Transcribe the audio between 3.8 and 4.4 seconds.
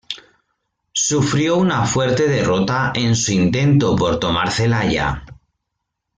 por